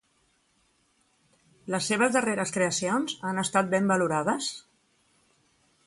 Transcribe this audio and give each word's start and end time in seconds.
Les 1.75 1.89
seves 1.91 2.15
darreres 2.17 2.55
creacions 2.57 3.15
han 3.33 3.43
estat 3.45 3.71
ben 3.75 3.93
valorades? 3.95 4.49